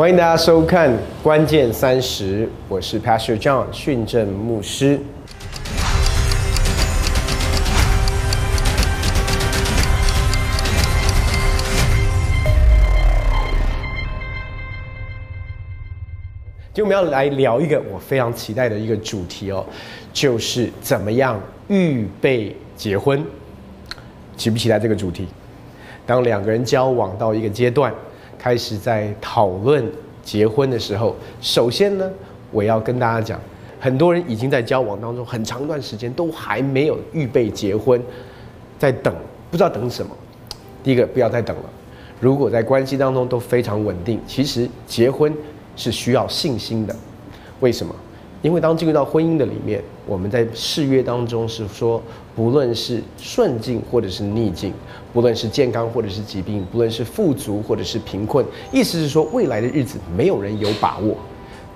[0.00, 0.90] 欢迎大家收看
[1.22, 4.98] 《关键三十》，我是 Pastor John 训正牧师。
[16.72, 19.62] 今天我们要来聊一个我非常期待的一个主题哦，
[20.14, 21.38] 就是怎么样
[21.68, 23.22] 预备结婚。
[24.38, 25.28] 期不期待这个主题？
[26.06, 27.92] 当两个人交往到一个阶段，
[28.40, 29.84] 开始在讨论
[30.22, 32.10] 结婚的时候，首先呢，
[32.50, 33.38] 我要跟大家讲，
[33.78, 38.02] 很多人已经在交往当中很长一段时间都还没有预备结婚，
[38.78, 39.14] 在等，
[39.50, 40.10] 不知道等什么。
[40.82, 41.64] 第一个，不要再等了。
[42.18, 45.30] 如果在关系当中都非常稳定，其实结婚。
[45.76, 46.94] 是需要信心的，
[47.60, 47.94] 为什么？
[48.42, 52.02] 因为当进入到婚姻的里面，我们在誓约当中是说，
[52.34, 54.74] 不论是顺境或者是逆境，
[55.12, 61.14] 不论是健康或者是疾病，不论是富足或者是贫困，意思是说未来的日子没有人有把握。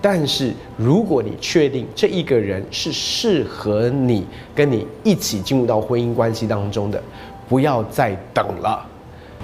[0.03, 7.01] 但是如果你确定这一个人是适合你跟你一起进入到婚姻关系当中的，
[7.49, 8.85] 不要再等了。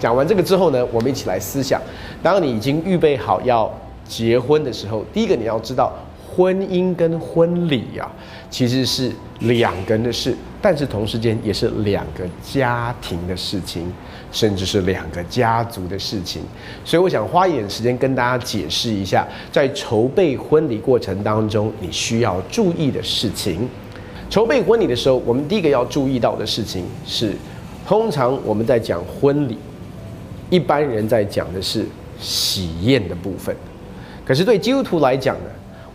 [0.01, 1.81] 讲完这个之后呢，我们一起来思想，
[2.25, 3.73] 当你已经预备好要。
[4.11, 5.93] 结婚的时候，第一个你要知道，
[6.37, 8.09] 婚姻跟婚礼呀，
[8.49, 13.93] 其实是两个人的事，但是同时间也是两个家庭的事情，
[14.31, 16.43] 甚至是两个家族的事情。
[16.85, 23.69] 所以我想花一点时间跟大家解释一下，在筹备婚礼过程当中，你需要注意的事情。
[24.29, 27.35] 筹备婚礼的时候，我们第一个要注意到的事情是，
[27.85, 29.59] 通常我们在讲婚礼，
[30.49, 31.85] 一般人在讲的是
[32.21, 33.55] 喜宴的部分。
[34.25, 35.51] 可是对基督徒来讲呢，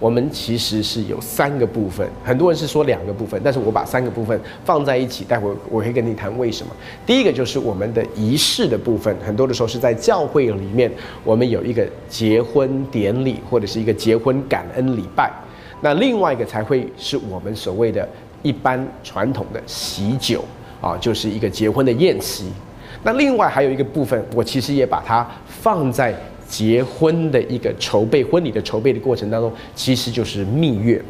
[0.06, 2.08] 我们其实是有三个部分。
[2.24, 6.72] 很多人是说两个部分，但是我把三个部分放在一起，待会我会跟你谈为什么。
[7.08, 10.92] 第一个就是我们的仪式的部分，很多的时候是在教会里面，
[11.24, 15.34] 我们有一个结婚典礼或者是一个结婚感恩礼拜。
[15.82, 18.08] 那另外一个才会是我们所谓的
[18.44, 20.46] 一般传统的喜酒
[20.82, 22.52] 啊，就是一个结婚的宴席。
[23.02, 26.14] 那另外还有一个部分，我其实也把它放在。
[26.48, 31.02] 结婚的一个筹备，婚礼的筹备的过程当中，其实就是蜜月。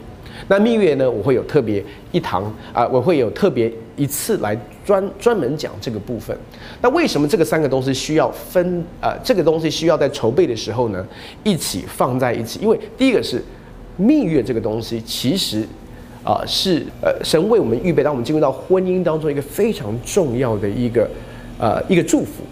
[0.48, 6.38] 那蜜月呢，我会有特别一堂啊，我会有特别一次来专专门讲这个部分。
[6.82, 11.06] 那为什么这个三个东西需要分呃，这个东西需要在筹备的时候呢，
[11.44, 12.60] 一起放在一起？
[12.62, 13.42] 因为第一个是
[13.98, 15.66] 蜜月这个东西，其实
[16.24, 21.10] 啊是呃神为我们预备，当我们进入到婚姻当中一个非常重要的一个
[21.58, 22.44] 呃一个祝福。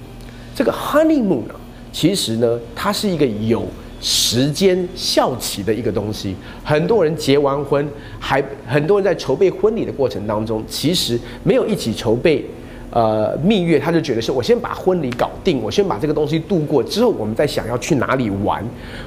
[0.55, 1.55] 这个 honeymoon 呢？
[1.93, 3.65] 其实呢，它是一个有
[4.01, 6.35] 时间效期的一个东西。
[6.63, 7.87] 很多人结完婚，
[8.19, 12.43] 还很多人在筹备婚礼的过程当中，其实没有一起筹备，
[12.89, 18.61] 呃，蜜月，他就觉得是我先把婚礼搞定，我先把这个东西度过之后，我们再想要去哪里玩。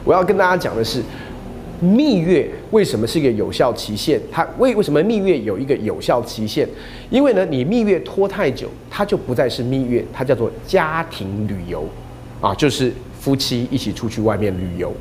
[0.05, 1.03] 我要跟大家讲的是，
[1.81, 4.19] 蜜月为什么是一个有效期限？
[4.31, 6.67] 它为为什么蜜月有一个有效期限？
[7.11, 11.87] 因为呢，你蜜月拖太久，它就不再是蜜月，它叫做家庭旅游。
[12.41, 14.93] 啊，就是夫妻一起出去外面旅游，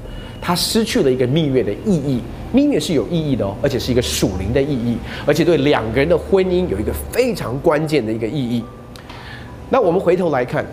[0.41, 2.21] 他失去了一个蜜月的意义。
[2.53, 8.63] 蜜月是有意义的哦，而且是一个属灵的意义，而且对两个人的婚姻有一个非常关键的一个意义。
[9.69, 10.65] 那我们回头来看，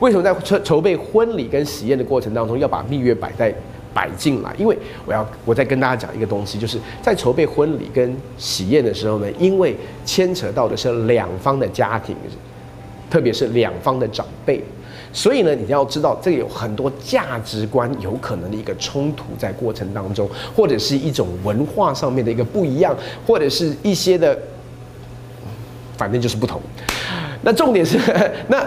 [0.00, 3.54] 为什么在筹筹备婚礼跟喜宴的过程当中要把蜜月摆在
[3.94, 4.52] 摆进来？
[4.58, 12.16] 因为我要我再跟大家讲一个东西，就是在筹备婚礼跟喜宴的时候呢，因为牵扯到的是两方的家庭，
[13.08, 14.60] 特别是两方的长辈。
[15.12, 24.38] 所以呢，你要知道，这个有很多价值观有可能的一个冲突在过程当中，或者是一种文化上面的一个不一样，或者是一些的，
[25.96, 26.60] 反正就是不同。
[27.42, 27.98] 那重点是，
[28.46, 28.64] 那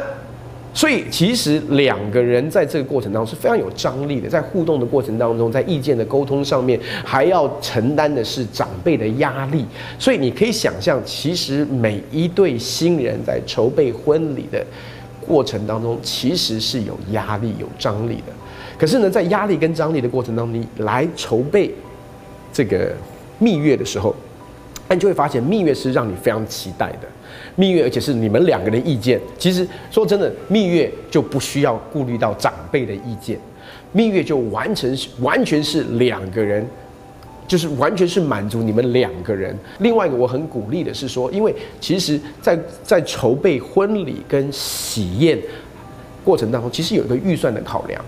[0.74, 9.66] 所以其实两个人在这个过程当中是非常有张力的，在互动的过程当中，在意见的沟通上面，还要承担的是长辈的压力。
[9.98, 14.62] 所以你可以想象，其实每一对新人在筹备婚礼的。
[15.28, 18.34] 过程当中其实是有压力、有张力的，
[18.78, 21.74] 可是呢，在压力跟张力的过程当中，你来筹备
[22.52, 22.92] 这个
[23.40, 24.16] 蜜月的时候，
[24.90, 27.08] 你就会发现蜜月是让你非常期待的。
[27.56, 29.20] 蜜月，而且是你们两个人意见。
[29.38, 33.40] 其实说真的，蜜月就不需要顾虑到长辈的意见，
[33.92, 36.66] 蜜月就完成完全是两个人。
[37.48, 39.56] 就是完全是满足你们两个人。
[39.80, 45.38] 另外一个我很鼓励的是说，因为其实，在在筹备婚礼跟喜宴
[46.24, 48.04] 过程当中，其实有一个预算的考量。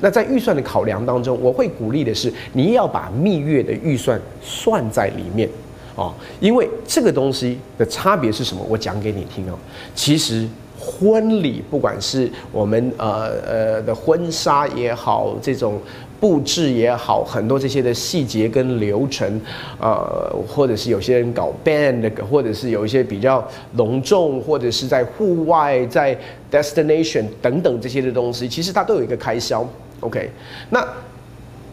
[0.00, 5.48] 那在预算的考量当中，我会鼓励的是，你要把蜜月的预算算在里面
[5.94, 8.62] 哦，因为这个东西的差别是什么？
[8.68, 9.58] 我讲给你听哦。
[9.94, 10.46] 其实
[10.78, 15.80] 婚礼，不管是我们呃呃的婚纱也好，这种。
[16.24, 19.38] 布置也好，很多这些的细节跟流程，
[19.78, 26.18] 呃，或者是有些人搞 band，或者是有一些比较隆重，或者是在户外，在
[26.50, 29.68] destination 等等这些的东西，其实它都有一个开销。
[30.00, 30.30] OK，
[30.70, 30.82] 那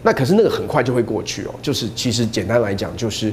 [0.03, 3.31] 那可是那个很快就会过去哦，就是其实简单来讲就是。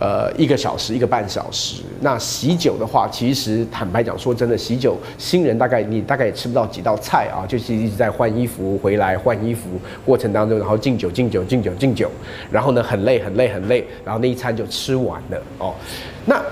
[0.00, 1.82] 呃，一个小时，一个半小时。
[2.00, 9.68] 那喜酒的话，其实坦白讲，说真的，喜酒新人大概你大概也吃不到几道菜啊，就是一直在换衣服，回来换衣服
[10.04, 12.10] 过程当中，然后敬酒敬酒敬酒敬酒，
[12.50, 15.72] 然后呢很累很累很累，然后那一餐就吃完了哦。
[16.26, 16.42] 那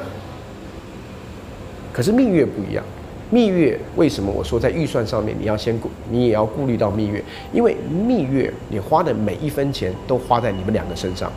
[1.92, 2.84] 可是蜜月不一样，
[3.30, 7.20] 蜜月为什么我说在预算上面你要先顾，你也要顾虑到蜜月，
[7.52, 7.74] 因为
[8.06, 11.32] 蜜月你花的每一分钱都花在你们两个身上。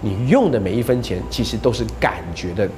[0.00, 2.68] 你用的每一分钱，其实都是感觉的，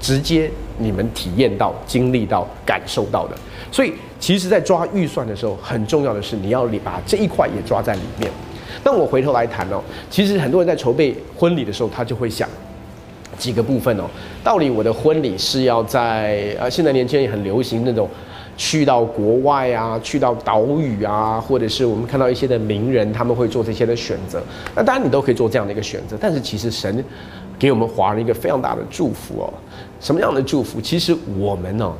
[0.00, 3.36] 直接你们体验到、经历到、感受到的。
[3.70, 8.30] 所以，其实，在抓预算的时候，很重要的是你要把这一块也抓在里面。
[8.84, 9.80] 那我回头来谈哦，
[10.10, 12.48] 其实很多人在筹备婚礼的时候，他就会想
[13.38, 14.04] 几个部分哦。
[14.42, 18.08] 到底我的婚礼是要在呃，现在年轻人也很流行那种。
[18.56, 24.42] 去到国外啊，去到岛屿啊，或者是我们看到一些的名人，他们会做这些的选择。
[24.74, 27.04] 那当然你都可以做这样的一个选择，但是其实神
[27.58, 29.52] 给我们华人一个非常大的祝福哦。
[30.00, 30.80] 什么样的祝福？
[30.80, 31.92] 其实我们呢，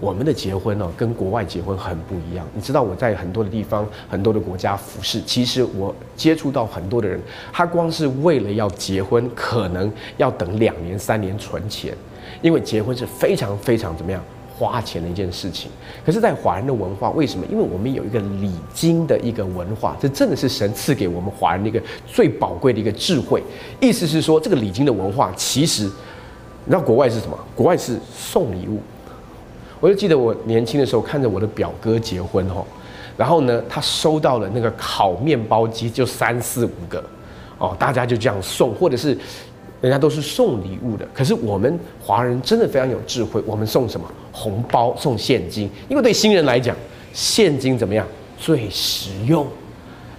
[0.00, 2.46] 我们的结婚呢，跟国外结婚很不一样。
[2.54, 7.20] 你知道我在很多的地方、很多的国家服侍，其实我接触到很多的人，
[7.52, 11.94] 他光是为了要结婚，可能要等两年、三年存钱，
[12.40, 14.22] 因为结婚是非常非常怎么样？
[14.62, 15.68] 花钱的一件事情，
[16.06, 17.44] 可是，在华人的文化，为什么？
[17.50, 23.42] 因为我们有一个礼金的一个文化，这真的是神赐给我们华人的一个最宝贵的一个智慧。
[23.80, 25.90] 意思是说，这个礼金的文化，其实，你
[26.68, 27.36] 知道国外是什么？
[27.56, 28.80] 国外是送礼物。
[29.80, 32.64] 我就记得我年轻的时候，看着我的表哥结婚哦，
[33.16, 37.02] 然后呢，他收到了那个烤面包机，就三四五个，
[37.58, 39.18] 哦，大家就这样送，或者是。
[39.82, 43.42] 人家都是送礼物的，可是我们华人真的非常有智慧。
[43.44, 44.06] 我们送什么？
[44.30, 45.68] 红包，送现金。
[45.88, 46.74] 因为对新人来讲，
[47.12, 48.06] 现金怎么样？
[48.38, 49.44] 最实用，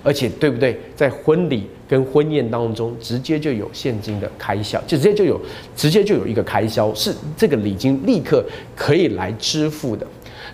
[0.04, 0.77] 而且对不对？
[0.98, 5.39] 在婚礼跟婚宴当中，直接就有现金的开销，就直接就有，
[5.77, 8.44] 直接就有一个开销，是这个礼金立刻
[8.75, 10.06] 可以来支付的。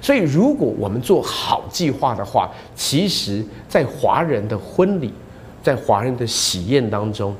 [0.01, 5.11] 所以，如果我们做好计划的话，其实，在华人的婚礼，
[5.63, 7.35] 在华人的喜宴当中。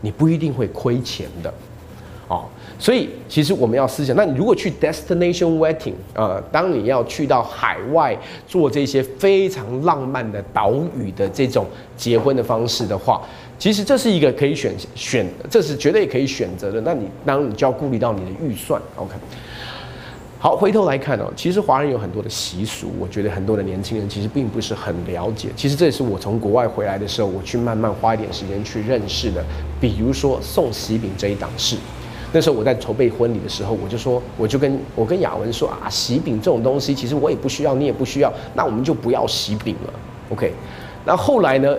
[0.00, 1.52] 你不一定会亏钱的，
[2.28, 2.44] 哦，
[2.78, 8.16] 所以其实我们要思想，那你如果去 destination wedding，呃，当你要去到海外
[8.46, 11.66] 做这些非常浪漫的岛屿的这种
[11.96, 13.20] 结婚的方式的话，
[13.58, 16.80] 其实这是一个可以选选，这是绝对可以选择的。
[16.80, 19.12] 那你当你就要顾虑到你的预算，OK。
[20.42, 25.50] 好，回头来看哦，其实华人有很多的习俗，我觉得很多的年轻人其实并不是很了解。
[25.54, 29.44] 其实这也是我从国外回来的时候，我去慢慢花一点时间去认识的。
[29.78, 31.76] 比如说送喜饼这一档事，
[32.32, 39.92] 那时候我在筹备婚礼的时候，我就说，我就跟我跟雅文说啊，喜饼这种东西，其实我也不需要，你也不需要，那我们就不要喜饼了
[40.30, 40.54] ，OK？
[41.04, 41.76] 那后来呢，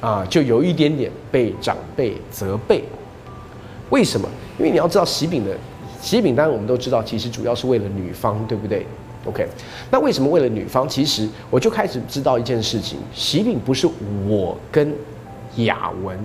[0.00, 2.84] 啊，就有一点点被长辈责备，
[3.90, 4.28] 为什么？
[4.56, 5.50] 因为你要知道喜饼的。
[6.04, 8.86] 喜饼当然我们都知道，其实主要是为了女方，对不对
[9.24, 9.48] ？OK，
[9.90, 10.86] 那为什么为了女方？
[10.86, 13.88] 其实我就开始知道一件事情：喜饼不是
[14.28, 14.92] 我跟
[15.56, 16.18] 雅文，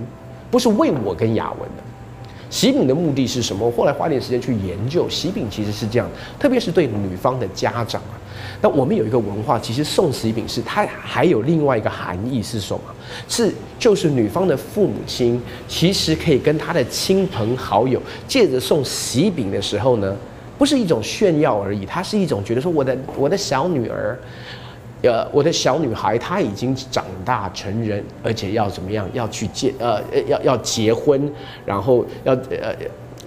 [0.52, 1.84] 不是为我跟雅文的。
[2.50, 3.66] 喜饼的目的是什么？
[3.66, 8.02] 我后来花点时间去研究，喜饼其实是这样，特别是对女方的家长。
[8.62, 12.82] 那我们有一个文化，其实送喜饼是它还有另外一个含义是什么？
[13.28, 20.16] 是就是女方的父母亲其实可以跟他的亲朋好友借着送喜饼的时候呢，
[20.58, 24.20] 不是一种炫耀而已，它是一种觉得说我的我的小女儿，
[25.02, 31.32] 呃，我的小女孩她已经长大成人，而且要怎么样要去结呃要要结婚，
[31.66, 32.76] 然后要呃。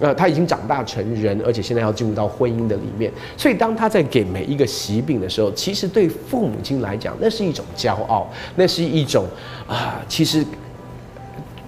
[0.03, 9.25] 那，他已经长大成人，而且现在要进入到婚姻的里面，所以当他在给每一个喜饼的时候，其实对父母亲来讲，那是一种骄傲，那是一种
[9.65, 10.45] 啊，其实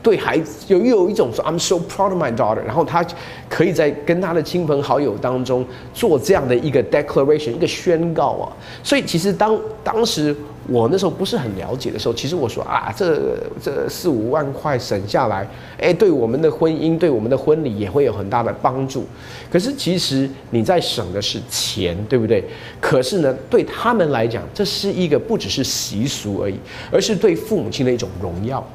[0.05, 3.03] 对孩子有又有一种说 I'm so proud of my daughter，然后他
[3.49, 8.45] 可以在跟他的亲朋好友当中做这样的一个 declaration，一个宣告啊，
[8.83, 10.35] 所以其实当当时。
[10.67, 15.47] 我那时候不是很了解的时候，其实我说啊，这这四五万块省下来，
[15.79, 19.05] 哎，对我们的婚姻，对我们的婚礼也会有很大的帮助。
[19.47, 22.43] 可是其实你在省的是钱，对不对？
[22.81, 26.57] 可是呢，对他们来讲，这是一个不只是习俗而已，
[26.91, 28.67] 而是对父母亲的一种荣耀，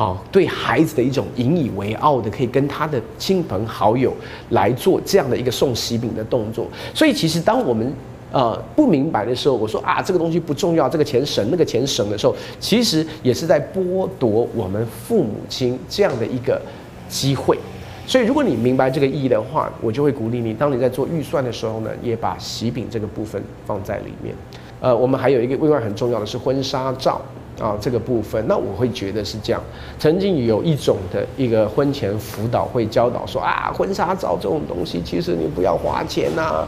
[0.00, 4.14] 啊，对孩子的一种引以为傲的，可以跟他的亲朋好友
[4.48, 6.66] 来做这样的一个送喜饼的动作。
[6.94, 7.92] 所以其实当我们
[8.32, 16.58] 呃不明白的时候，我说啊这个东西不重要，这个钱省那个钱省的时候，其实也是在剥夺我们父母亲这样的一个
[17.06, 17.58] 机会。
[18.06, 24.34] 所以如果你明白这个意义的话，我就会鼓励你，当你在做预算的时候呢，也把喜饼这个部分放在里面。
[24.80, 27.20] 呃，我们还有一个另外很重要的是婚纱照
[27.58, 29.62] 啊这个部分，那我会觉得是这样。
[29.98, 36.66] 曾经有一种的一个婚前辅导会教导说啊，婚纱照这种东西，其实你不要花钱呐，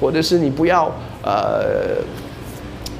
[0.00, 0.90] 或者是你不要
[1.22, 2.00] 呃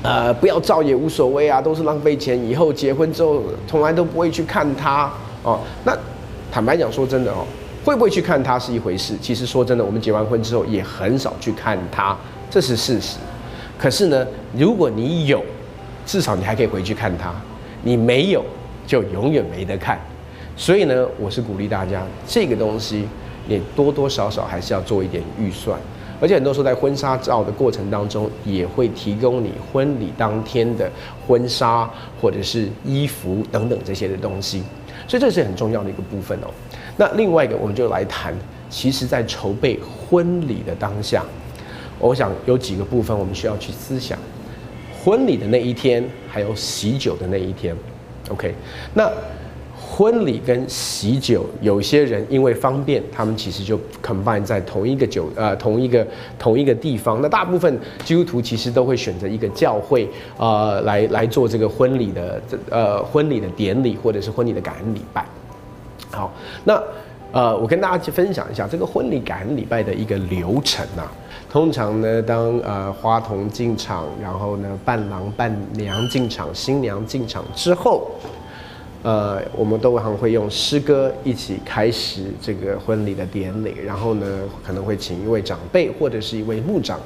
[0.02, 5.10] 呃不要照也无所谓啊，都是浪费钱，以后结婚之后从来都不会去看它
[5.42, 5.60] 哦。
[5.84, 5.96] 那
[6.50, 7.44] 坦白讲说真的哦。
[7.84, 12.16] 会不会去看他是一回事，其实说真的，我们结完婚之后也很少去看他，
[12.48, 13.16] 这是事实。
[13.76, 14.24] 可是呢，
[14.56, 15.42] 如果你有，
[16.06, 17.30] 至少你还可以回去看他；
[17.82, 18.44] 你没有，
[18.86, 19.98] 就永远没得看。
[20.56, 23.06] 所以呢，我是鼓励大家，这个东西
[23.46, 25.78] 你多多少少还是要做一点预算。
[26.20, 30.88] 而且很多时候在婚纱照的过程当中，也会提供你婚礼当天的
[31.26, 31.90] 婚纱
[32.20, 34.62] 或者是衣服等等这些的东西。
[35.08, 36.48] 所以这是很重要的一个部分哦。
[36.96, 38.32] 那另外一个，我们就来谈，
[38.70, 41.24] 其实，在筹备婚礼的当下，
[41.98, 44.16] 我想有几个部分我们需要去思想：
[45.02, 47.74] 婚礼的那一天，还有喜酒的那一天。
[48.30, 48.54] OK，
[48.94, 49.10] 那。
[49.94, 56.06] 婚礼跟喜酒，有些人因为方便，他们其实就 combine 在同一个酒呃同一个
[56.38, 57.20] 同一个地方。
[57.20, 65.26] 那大部分基督徒其实都会选择一个教会呃来来做这个婚礼的这呃婚礼的典礼或者是婚礼的感恩礼拜。
[66.10, 66.32] 好，
[66.64, 66.82] 那
[67.32, 71.10] 呃我跟大家去分享一下这个婚礼感恩礼拜的一个流程啊。
[71.50, 78.10] 通常呢，当呃花童进场，然后呢伴郎伴娘进场，新娘进场之后。
[79.04, 84.24] 呃，我们都还会用诗歌一起开始这个婚礼的典礼，然后呢，
[84.64, 87.00] 可能会请一位长辈或者是一位牧长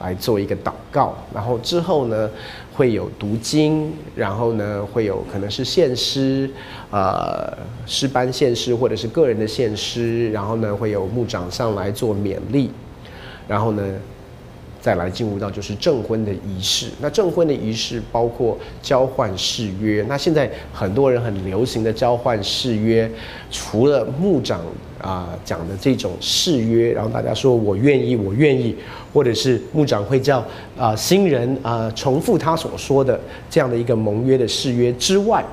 [0.00, 2.28] 来做一个祷告，然后之后呢，
[2.74, 6.50] 会有读经，然后呢，会有可能是献诗，
[6.90, 12.70] 呃，诗班献诗或者是个人的献诗，然后呢，会有牧长上来做勉励，
[13.46, 13.82] 然后呢。
[14.80, 20.02] 再来进入到就是证婚的仪式，那证婚的仪式包括交换誓约。
[20.08, 23.10] 那现在很多人很流行的交换誓约，
[23.50, 24.62] 除了牧长
[24.98, 28.74] 啊讲的这种誓约，然后大家说我愿意，我愿意，
[29.12, 30.42] 或者是牧长会叫
[30.78, 33.20] 啊新人啊重复他所说的
[33.50, 35.44] 这样的一个盟约的誓约之外，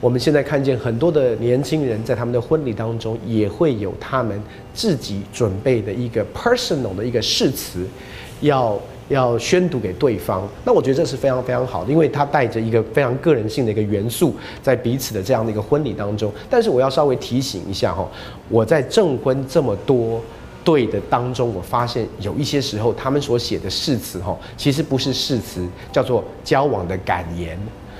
[0.00, 7.86] 我们现在看见很多的年轻人在他们的婚礼当中也会有他们自己准备的一个 personal 的一个誓词。
[8.42, 16.30] 要要宣读给对方，那我觉得这是非常非常好的，因为它带着一个非常个人性的一个元素在彼此的这样的一个婚礼当中。
[16.50, 18.06] 但是我要稍微提醒一下哈，
[18.48, 20.20] 我在证婚这么多
[20.64, 27.58] 对的当中，我发现有一些时候他们所写的誓词哈，其实不是誓词，叫做交往的感言。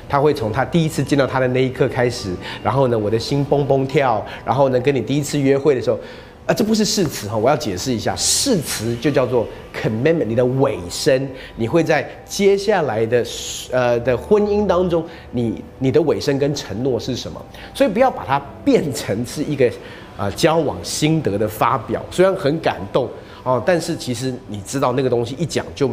[0.08, 5.98] 他会从他第一次见到他的那一刻开始，然后呢，我的心蹦蹦跳，然后呢，跟你第一次约会的时候。
[6.44, 13.24] 啊，这不是誓词哈，我要解释一下，誓词就叫做 commitment，你的尾声，你会在接下来的
[13.70, 17.40] 呃的婚姻当中，你你的尾声跟承诺是什么？
[17.72, 19.70] 所以不要把它变成是一个
[20.16, 23.08] 啊交往心得的发表，虽然很感动
[23.44, 25.88] 哦，但是其实你知道那个东西一讲就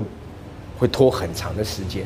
[0.80, 2.04] 会拖很长的时间。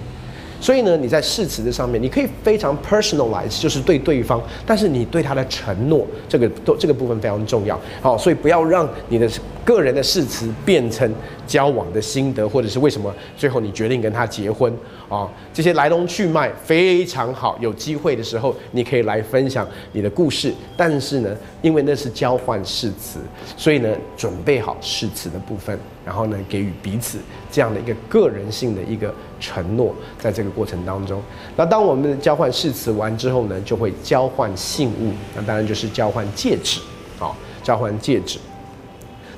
[0.64, 7.78] 所以呢，你在誓词的上面，你可以非常 personalize，就是对对方，但是你对他的承诺，这个都这个部分非常重要。
[8.02, 9.30] 好，所以不要让你的
[9.66, 11.14] 个人的誓词变成
[11.46, 14.74] 交往的心得，或者是为什么最后你决定跟他结婚
[15.10, 15.30] 啊？
[15.54, 20.54] 这些来龙去脉非常好，有机会的时候你可以来分享你的故事。
[20.78, 23.20] 但是呢，因为那是交换誓词，
[23.58, 25.78] 所以呢，准备好誓词的部分。
[26.06, 27.18] 然后呢，给予彼此
[27.50, 29.14] 这样的一个个人性的一个
[29.44, 31.22] 承诺，在这个过程当中，
[31.58, 36.80] 那当我们交换誓词完之后呢，就会交换信物，那当然就是交换戒指，
[37.20, 38.40] 好，交换戒指。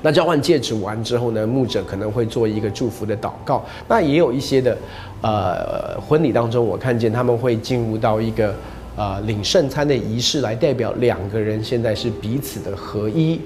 [0.02, 3.64] 那交换戒指完之后呢，牧者可能会做一个祝福的祷告。
[3.88, 4.78] 那也有一些的，
[5.22, 8.54] 呃，婚礼当中，我看见他们会进入到一个
[8.94, 13.40] 呃领圣餐的仪式，来代表两个人现在是彼此的合一。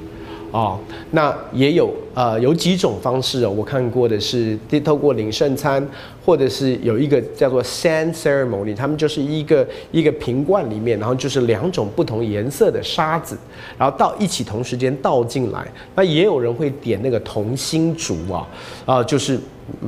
[0.51, 0.79] 哦，
[1.13, 5.87] 那也有呃有几种方式哦，我看过的是透过领圣餐，
[6.25, 13.39] 或者是有一个叫做 sand ceremony，他们就是一个一个瓶罐里面，然后就是两种不同颜色的沙子，
[13.79, 15.67] 然后倒一起同时间倒进来。
[15.95, 18.49] 那也有人会点那个同心烛啊，
[18.85, 19.39] 啊，就是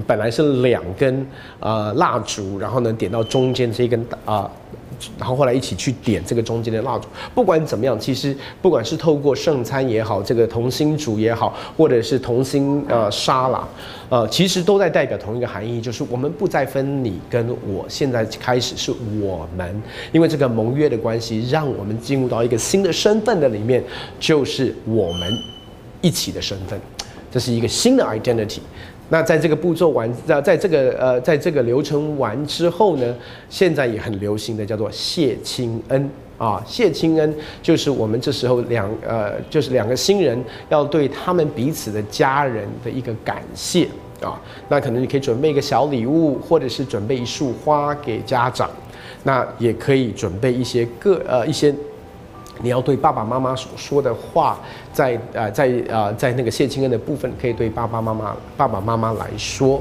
[0.06, 1.26] 本来是两根
[1.60, 4.50] 呃蜡烛，然后呢点到中间这一根啊
[5.18, 7.08] 然后后来一起去点这个中间的蜡烛。
[7.34, 13.66] 不管怎么样，其实不管是透过圣餐也好，这个同心烛也好，或者是同心呃沙拉，
[14.08, 23.82] 呃，其实都在代表同一个含义，就是我们不再分你跟我，现在开始是我们，因为这个盟约的关系，让我们进入到一个新的身份的里面，
[24.20, 25.28] 就是我们
[26.00, 26.80] 一起的身份，
[27.28, 28.60] 这是一个新的 identity。
[29.12, 33.14] 那在这个步骤完，在在这个呃，在这个流程完之后呢，
[33.50, 43.87] 现在也很流行的叫做谢亲恩啊，谢亲恩就是我们这时候两呃，就是两个新人要对他们彼此的家人的一个感谢
[44.23, 44.40] 啊。
[44.71, 48.71] 那可能你可以准备一个小礼物，或者是准备一束花给家长，
[49.25, 51.75] 那也可以准备一些个呃一些。
[52.61, 54.59] 你要对爸爸妈妈所说的话，
[54.92, 59.80] 在呃在呃在那个谢清恩的部分，可以对爸爸妈妈爸爸妈妈来说，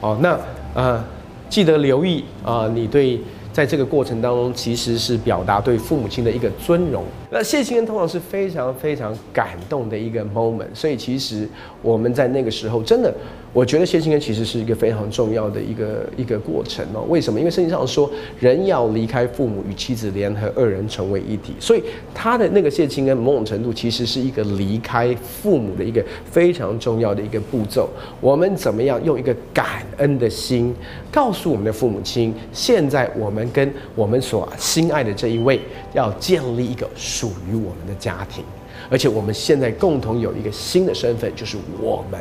[0.00, 0.38] 哦，那
[0.74, 1.04] 呃
[1.48, 3.20] 记得留意啊，你对
[3.52, 7.04] 在这个过程当中，其实是表达对父母亲的一个尊荣。
[7.34, 11.48] 那谢亲恩通常是非常非常感动的一个 moment，所以其实
[11.80, 13.12] 我们在那个时候真的。
[13.54, 17.04] 我觉得谢亲恩其实是一个非常重要的一个一个过程哦。
[17.10, 17.38] 为什么？
[17.38, 18.10] 因为圣经上说，
[18.40, 21.52] 人要离开父母，与妻子联合，二人成为一体。
[21.60, 21.82] 所以
[22.14, 27.90] 他的那个谢亲恩，某种程度其实是一个离开父母的一个非常重要的一个步骤。
[28.22, 30.74] 我们怎么样用一个感恩的心，
[31.10, 35.60] 告诉我们的父母亲，现在我们跟我们所心爱的这一位，
[35.92, 36.88] 要建立一个
[37.22, 38.42] 属于我们的家庭，
[38.90, 42.20] 而且我们现在共同有一个新的身份，就是我们。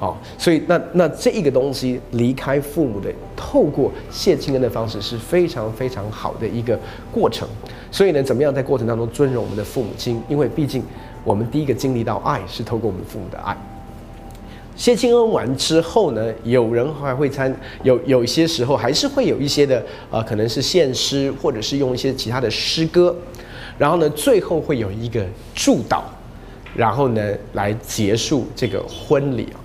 [0.00, 6.76] 哦，所以那那这一个东西离开父母的，透过谢亲恩的方式是非常非常好的一个
[7.12, 7.46] 过程。
[7.92, 10.20] 所以呢，怎么样在过程当中尊荣我们的父母亲？
[10.28, 10.82] 因为毕竟
[11.22, 13.56] 我们第一个经历到爱是透过我们父母的爱。
[14.74, 19.80] 谢亲恩完之后呢，有人还会参有有一些时候还是会有一些的
[20.10, 23.14] 呃，可能是献诗或者是用一些其他的诗歌，
[23.78, 25.24] 然后呢，最后会有一个
[25.54, 26.02] 祝祷，
[26.74, 29.58] 然后呢来结束这个婚礼啊。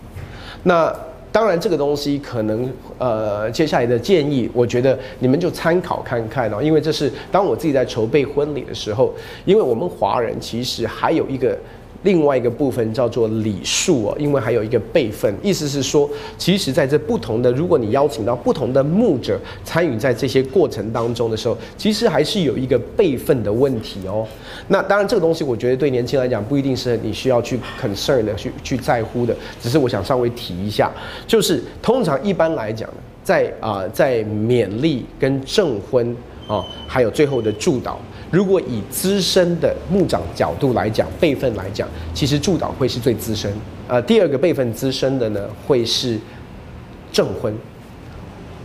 [0.63, 0.95] 那
[1.31, 9.13] 当然，这个东西可能呃，接下来的建议，我觉得你们就参考看看哦，因为这是当我自己在筹备婚礼的时候，
[9.45, 11.57] 因为我们华人其实还有一个。
[12.03, 24.25] 另外一个部分叫做礼数哦，因为还有一个辈分，意思是说，其实在这不同的，如果你邀请到不同的牧者参与在这些过程当中的时候，其实还是有一个辈分的问题哦。
[24.67, 30.91] 那当然，这个东西我觉得对年轻人来讲不一定是你需要去 concern 的去去在乎的，只是我想稍微提一下，
[31.25, 32.89] 就是通常一般来讲，
[33.23, 36.15] 在啊在勉励跟证婚
[36.47, 37.95] 啊，还有最后的祝祷。
[38.29, 43.51] 如果以资深的牧长角度来讲，辈分来讲，其实助导会是最资深。
[43.87, 46.19] 呃，第二个辈分资深的呢，会是
[47.09, 47.53] 证婚，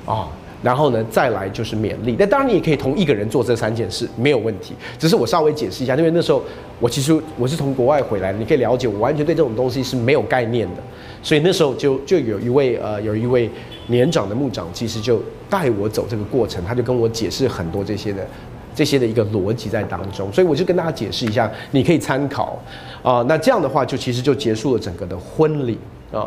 [0.05, 0.29] 啊，
[0.65, 2.17] 然后呢，再来就是勉励。
[2.19, 4.75] 那当然，你也可以同一个人做这三件事，没有问题。
[4.99, 6.43] 只是我稍微解释一下，因为那时候
[6.81, 10.83] 我其实我是从国外回来的，你可以了解，我完全对这种东西是没有概念的。
[11.23, 13.49] 所以那时候就就有一位呃，有一位
[13.87, 18.27] 年长的牧长，其实就带我走这个过程，他就跟我解释很多这些的。
[18.75, 22.59] 这些的一个逻辑在当中，所以我就跟大家解释一下，你可以参考
[23.03, 23.23] 啊。
[23.29, 25.79] 那这样的话，就其实就结束了整个的婚礼
[26.11, 26.27] 啊。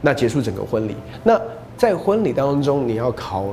[0.00, 1.40] 那结束整个婚礼，那
[1.76, 3.46] 在婚礼当中，你要考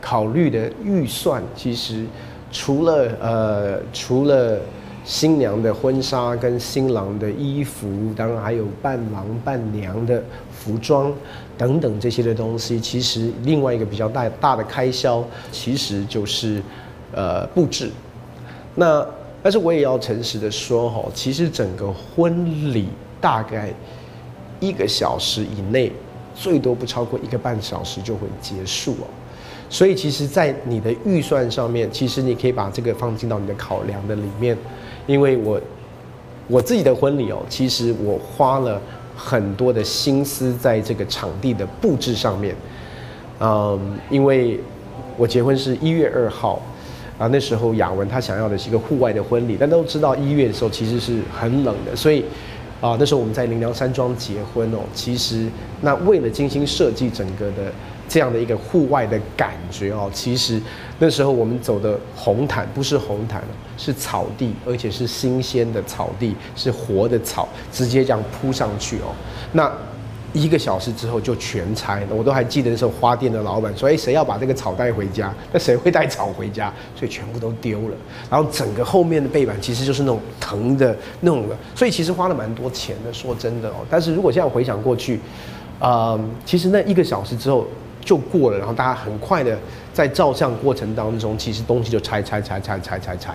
[0.00, 2.04] 考虑的预算，其实
[2.50, 4.58] 除了呃，除了
[5.04, 11.12] 新娘的婚纱跟新郎的衣服，当然还有伴郎伴娘的服装
[11.56, 16.60] 等等这些的东西，其实另外一个比较大大的开销，其实就是。
[17.12, 17.90] 呃，布置，
[18.74, 19.06] 那
[19.42, 22.88] 但是我也要诚实的说哈，其实整个婚礼
[23.20, 23.72] 大概
[24.58, 25.92] 一个小时以内，
[26.34, 29.06] 最多不超过一个半小时就会结束哦。
[29.70, 34.58] 所以其实，在你的预算上面，其实你可以把这个放进到你的考量的里面，
[35.06, 35.60] 因为我
[36.48, 38.82] 我自己的婚礼哦，其实我花了
[39.16, 42.54] 很多的心思在这个场地的布置上面，
[43.38, 44.58] 嗯，因为
[45.16, 46.60] 我结婚是一月二号。
[47.18, 52.22] 啊，那时候雅文他想要的是一个户外的婚礼，但都知道一月的时候其实是很冷的，所以，
[52.80, 54.78] 啊，那时候我们在林良山庄结婚哦。
[54.92, 55.48] 其实，
[55.80, 57.72] 那为了精心设计整个的
[58.06, 60.60] 这样的一个户外的感觉哦，其实
[60.98, 63.42] 那时候我们走的红毯不是红毯
[63.78, 69.14] 是草地，而且是新鲜的草地，是活的草，直接这样铺上去哦。
[69.52, 69.72] 那
[70.36, 75.32] 一个小时之后就全拆了，我都还记得那时候花店的老板说：“哎，谁要把这个草带回家？
[75.50, 76.72] 那谁会带草回家？
[76.94, 77.96] 所以全部都丢了。
[78.30, 83.12] 然后整个后面的背板其实就是那种藤的那种的，所以其实花了蛮多钱的。
[83.12, 85.18] 说真的哦，但是如果现在回想过去，
[85.80, 87.66] 呃，其实那一个小时之后
[88.04, 89.58] 就过了，然后大家很快的
[89.94, 93.34] 在照相过程当中，其实东西就拆拆拆拆拆拆拆。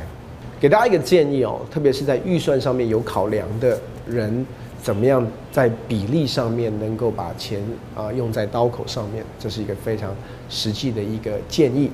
[0.59, 4.45] 给大家一个建议哦，特别是在预算上面有考量的人，
[4.82, 7.62] 怎么样在比例上面能够把钱
[7.96, 10.15] 啊用在刀口上面，这是一个非常
[10.50, 11.91] 实际的一个建议。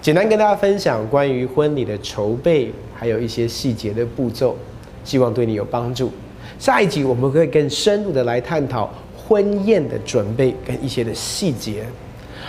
[0.00, 4.56] 简单跟大家分享关于婚礼的筹备，还有一些细节的步骤，
[5.04, 6.12] 希望对你有帮助。
[6.58, 11.84] 下一集我们会更深入的来探讨婚宴的准备跟一些的细节。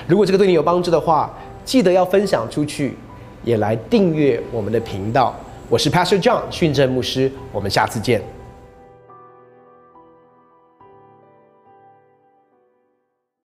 [0.07, 2.93] 如果这个对你有帮助的话，记得要分享出去。
[3.43, 5.33] 也来订阅我们的频道，
[5.69, 8.36] 我是 Pastor John 训正牧师，我们下次见。